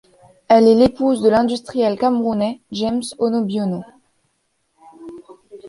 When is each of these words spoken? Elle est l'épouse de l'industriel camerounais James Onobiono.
Elle 0.47 0.67
est 0.67 0.73
l'épouse 0.73 1.21
de 1.21 1.29
l'industriel 1.29 1.95
camerounais 1.95 2.59
James 2.71 3.03
Onobiono. 3.19 3.83